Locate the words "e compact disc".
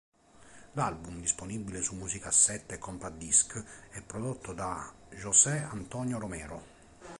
2.73-3.63